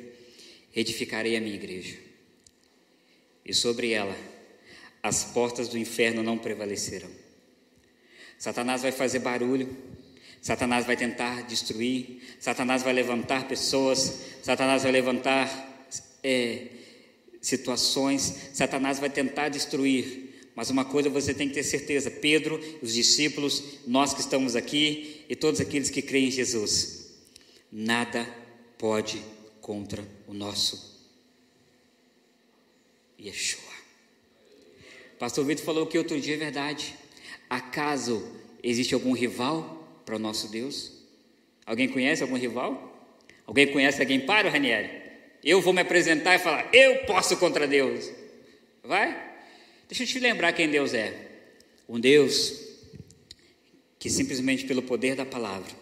[0.75, 1.97] edificarei a minha igreja.
[3.45, 4.15] E sobre ela,
[5.01, 7.09] as portas do inferno não prevalecerão.
[8.37, 9.69] Satanás vai fazer barulho,
[10.43, 15.87] Satanás vai tentar destruir, Satanás vai levantar pessoas, Satanás vai levantar
[16.21, 16.67] é,
[17.39, 20.51] situações, Satanás vai tentar destruir.
[20.53, 25.23] Mas uma coisa você tem que ter certeza: Pedro, os discípulos, nós que estamos aqui
[25.29, 27.13] e todos aqueles que creem em Jesus,
[27.71, 28.27] nada
[28.77, 29.23] pode
[29.61, 31.07] contra o nosso
[33.17, 33.63] Yeshua.
[35.17, 36.93] Pastor Vitor falou que outro dia é verdade.
[37.49, 38.29] Acaso
[38.61, 39.82] existe algum rival
[40.13, 40.91] para o nosso Deus?
[41.65, 43.17] Alguém conhece algum rival?
[43.47, 45.01] Alguém conhece alguém para, Ranieri?
[45.43, 48.11] Eu vou me apresentar e falar, eu posso contra Deus.
[48.83, 49.33] Vai?
[49.87, 51.31] Deixa eu te lembrar quem Deus é.
[51.89, 52.61] Um Deus
[53.97, 55.73] que simplesmente pelo poder da palavra,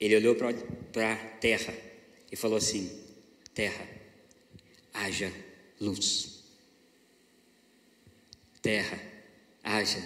[0.00, 1.72] ele olhou para a terra
[2.32, 2.90] e falou assim:
[3.54, 3.86] Terra,
[4.92, 5.32] haja
[5.80, 6.42] luz.
[8.60, 8.98] Terra,
[9.62, 10.02] haja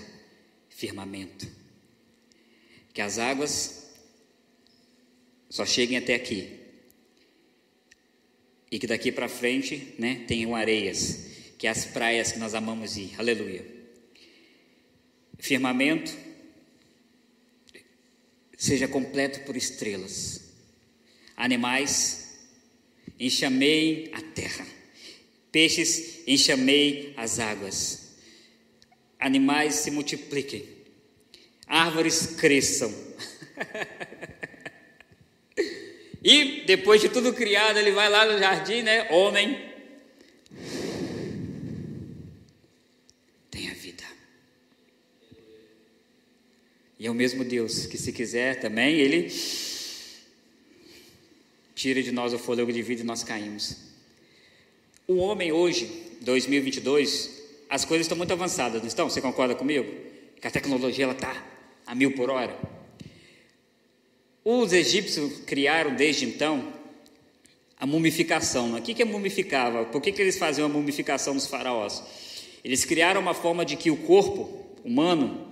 [0.68, 1.57] firmamento.
[2.98, 3.92] Que as águas
[5.48, 6.58] só cheguem até aqui.
[8.72, 12.96] E que daqui para frente, né, tenham areias, que é as praias que nós amamos
[12.96, 13.14] ir.
[13.16, 13.64] Aleluia.
[15.38, 16.12] Firmamento
[18.56, 20.54] seja completo por estrelas.
[21.36, 22.36] Animais,
[23.16, 24.66] enxamei a terra.
[25.52, 28.08] Peixes, enxamei as águas
[29.18, 30.64] animais se multipliquem,
[31.68, 32.92] árvores cresçam.
[36.24, 39.08] e depois de tudo criado, ele vai lá no jardim, né?
[39.10, 39.58] Homem,
[43.50, 44.04] tenha vida.
[46.98, 49.30] E é o mesmo Deus que, se quiser também, ele
[51.74, 53.76] tira de nós o fôlego de vida e nós caímos.
[55.06, 55.88] O homem hoje,
[56.22, 57.38] 2022,
[57.70, 59.08] as coisas estão muito avançadas, não estão?
[59.08, 59.86] Você concorda comigo?
[60.40, 61.57] Que a tecnologia está
[61.88, 62.54] a mil por hora.
[64.44, 66.70] Os egípcios criaram desde então
[67.80, 68.76] a mumificação.
[68.76, 69.86] O que, é mumificava?
[69.86, 72.04] Por que, que eles faziam a mumificação dos faraós?
[72.62, 75.50] Eles criaram uma forma de que o corpo humano,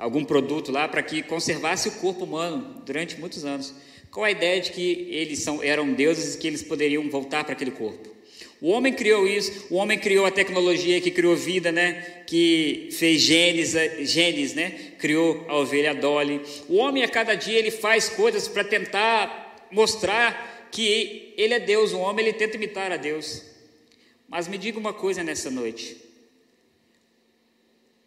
[0.00, 3.72] algum produto lá, para que conservasse o corpo humano durante muitos anos.
[4.10, 7.52] Qual a ideia de que eles são, eram deuses e que eles poderiam voltar para
[7.52, 8.17] aquele corpo?
[8.60, 12.24] O homem criou isso, o homem criou a tecnologia que criou vida, né?
[12.26, 13.72] Que fez genes,
[14.10, 14.70] genes, né?
[14.98, 16.40] Criou a ovelha Dolly.
[16.68, 21.92] O homem a cada dia ele faz coisas para tentar mostrar que ele é Deus.
[21.92, 23.44] O homem ele tenta imitar a Deus.
[24.28, 25.96] Mas me diga uma coisa nessa noite.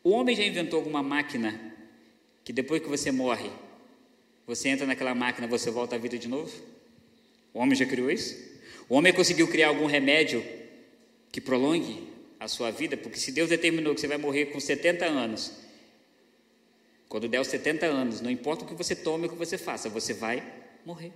[0.03, 1.59] O homem já inventou alguma máquina
[2.43, 3.49] que depois que você morre,
[4.45, 6.51] você entra naquela máquina, você volta à vida de novo?
[7.53, 8.50] O homem já criou isso?
[8.91, 10.43] O homem conseguiu criar algum remédio
[11.31, 15.05] que prolongue a sua vida, porque se Deus determinou que você vai morrer com 70
[15.05, 15.53] anos,
[17.07, 19.87] quando der os 70 anos, não importa o que você tome o que você faça,
[19.87, 20.43] você vai
[20.85, 21.13] morrer.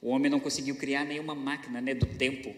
[0.00, 2.56] O homem não conseguiu criar nenhuma máquina né, do tempo,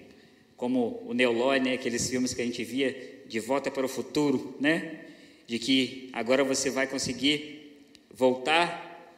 [0.56, 4.56] como o Neolói, né, aqueles filmes que a gente via, De Volta para o Futuro,
[4.60, 5.06] né,
[5.44, 9.12] de que agora você vai conseguir voltar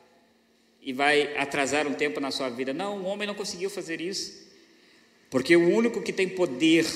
[0.80, 2.72] e vai atrasar um tempo na sua vida.
[2.72, 4.45] Não, o homem não conseguiu fazer isso.
[5.36, 6.86] Porque o único que tem poder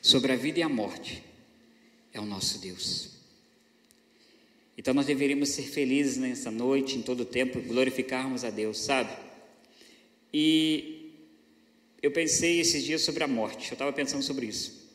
[0.00, 1.20] sobre a vida e a morte
[2.12, 3.10] é o nosso Deus.
[4.78, 9.10] Então nós deveríamos ser felizes nessa noite, em todo o tempo, glorificarmos a Deus, sabe?
[10.32, 11.10] E
[12.00, 14.88] eu pensei esses dias sobre a morte, eu estava pensando sobre isso.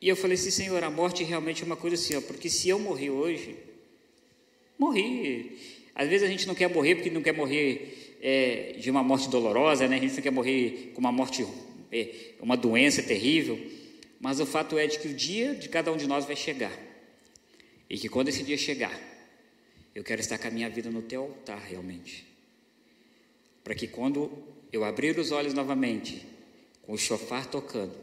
[0.00, 2.70] E eu falei assim, Senhor, a morte realmente é uma coisa assim, ó, porque se
[2.70, 3.54] eu morrer hoje,
[4.78, 5.58] morri.
[5.94, 9.28] Às vezes a gente não quer morrer porque não quer morrer é, de uma morte
[9.28, 9.96] dolorosa, né?
[9.96, 11.46] a gente não quer morrer com uma morte,
[11.92, 13.58] é, uma doença terrível,
[14.20, 16.72] Mas o fato é de que o dia de cada um de nós vai chegar.
[17.88, 18.98] E que quando esse dia chegar,
[19.94, 22.26] eu quero estar com a minha vida no teu altar realmente.
[23.62, 24.30] Para que quando
[24.72, 26.26] eu abrir os olhos novamente,
[26.82, 27.94] com o chofar tocando,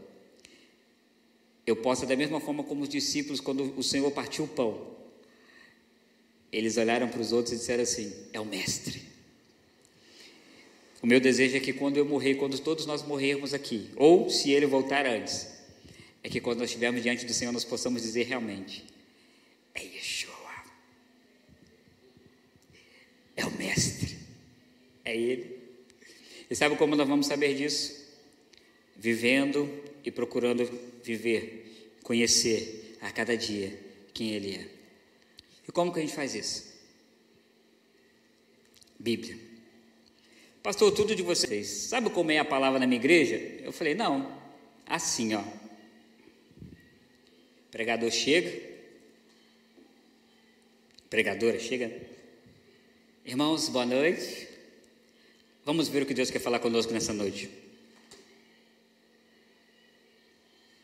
[1.66, 4.93] eu possa, da mesma forma como os discípulos, quando o Senhor partiu o pão,
[6.51, 9.12] eles olharam para os outros e disseram assim: É o Mestre.
[11.04, 14.51] O meu desejo é que quando eu morrer, quando todos nós morrermos aqui, ou se
[14.51, 15.49] ele voltar antes,
[16.24, 18.86] é que quando nós estivermos diante do Senhor, nós possamos dizer realmente:
[19.76, 20.34] É Yeshua.
[23.36, 24.18] É o Mestre.
[25.04, 25.60] É Ele.
[26.49, 28.08] E sabe como nós vamos saber disso?
[28.95, 29.70] Vivendo
[30.06, 30.64] e procurando
[31.04, 33.78] viver, conhecer a cada dia
[34.14, 34.70] quem Ele é.
[35.68, 36.72] E como que a gente faz isso?
[38.97, 39.53] Bíblia.
[40.64, 41.68] Pastor, tudo de vocês.
[41.68, 43.36] Sabe como é a palavra na minha igreja?
[43.61, 44.41] Eu falei, não.
[44.88, 45.43] Assim, ó.
[47.70, 48.61] pregador chega.
[51.09, 51.91] Pregadora chega.
[53.26, 54.47] Irmãos, boa noite.
[55.66, 57.49] Vamos ver o que Deus quer falar conosco nessa noite.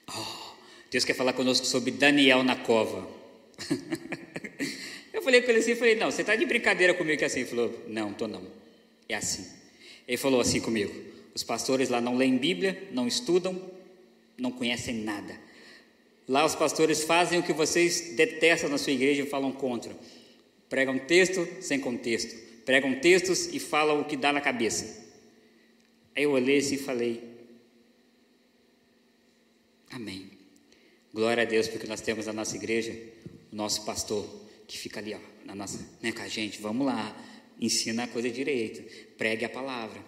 [0.09, 0.53] Oh,
[0.91, 3.09] Deus quer falar conosco sobre Daniel na cova.
[5.13, 7.41] eu falei com ele assim, falei, não, você está de brincadeira comigo que é assim?
[7.41, 8.45] Ele falou, não, estou não.
[9.07, 9.59] É assim.
[10.09, 10.93] Ele falou assim comigo,
[11.33, 13.57] os pastores lá não leem Bíblia, não estudam,
[14.37, 15.39] não conhecem nada.
[16.27, 19.95] Lá os pastores fazem o que vocês detestam na sua igreja e falam contra.
[20.67, 25.09] Pregam texto sem contexto pregam textos e falam o que dá na cabeça.
[26.15, 27.23] Aí eu olhei assim e falei:
[29.89, 30.29] Amém.
[31.11, 32.95] Glória a Deus, porque nós temos na nossa igreja
[33.51, 34.23] o nosso pastor
[34.67, 36.61] que fica ali, ó, na nossa, né, com a gente.
[36.61, 37.15] Vamos lá,
[37.59, 38.81] ensina a coisa direito,
[39.17, 39.99] pregue a palavra.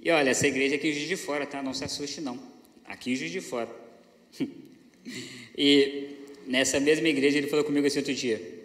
[0.00, 1.62] E olha, essa igreja aqui em Juiz de Fora, tá?
[1.62, 2.38] Não se assuste, não.
[2.84, 3.70] Aqui em Juiz de Fora.
[5.56, 6.08] e
[6.46, 8.64] nessa mesma igreja ele falou comigo esse outro dia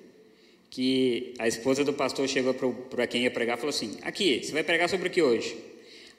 [0.69, 4.51] que a esposa do pastor chegou para quem ia pregar e falou assim: Aqui, você
[4.51, 5.57] vai pregar sobre o que hoje?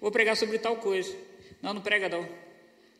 [0.00, 1.14] Vou pregar sobre tal coisa.
[1.62, 2.28] Não, não prega não.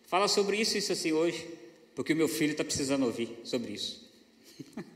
[0.05, 1.47] Fala sobre isso e isso assim hoje,
[1.95, 4.09] porque o meu filho está precisando ouvir sobre isso.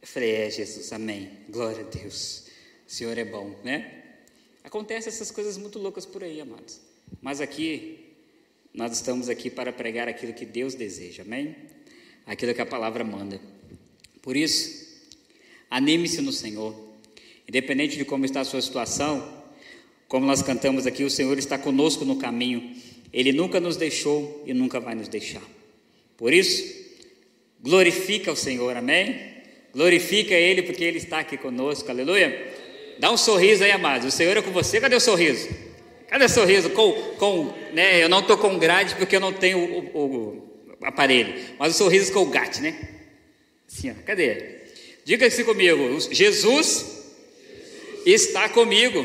[0.00, 1.30] Eu falei: É, Jesus, amém.
[1.48, 2.46] Glória a Deus.
[2.86, 4.02] O Senhor é bom, né?
[4.62, 6.80] Acontecem essas coisas muito loucas por aí, amados.
[7.20, 7.98] Mas aqui,
[8.72, 11.54] nós estamos aqui para pregar aquilo que Deus deseja, amém?
[12.26, 13.40] aquilo que a palavra manda.
[14.22, 15.02] Por isso,
[15.70, 16.74] anime-se no Senhor.
[17.46, 19.44] Independente de como está a sua situação,
[20.08, 22.74] como nós cantamos aqui, o Senhor está conosco no caminho.
[23.12, 25.42] Ele nunca nos deixou e nunca vai nos deixar.
[26.16, 26.74] Por isso,
[27.60, 29.33] glorifica o Senhor, amém?
[29.74, 32.52] Glorifica Ele porque Ele está aqui conosco, aleluia.
[32.98, 34.06] Dá um sorriso aí, amados.
[34.06, 34.80] O Senhor é com você.
[34.80, 35.48] Cadê o sorriso?
[36.08, 36.70] Cadê o sorriso?
[36.70, 40.44] Com, com, né, eu não estou com grade porque eu não tenho o, o,
[40.84, 42.76] aparelho, mas o sorriso Colgate, né?
[43.66, 44.60] Assim, ó, cadê?
[45.04, 47.04] Diga-se comigo, Jesus
[48.06, 49.04] está comigo,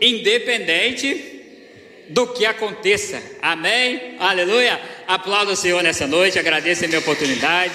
[0.00, 1.34] independente
[2.08, 3.20] do que aconteça.
[3.42, 4.16] Amém?
[4.18, 4.80] Aleluia.
[5.06, 7.74] Aplauda o Senhor nessa noite, agradeça a minha oportunidade.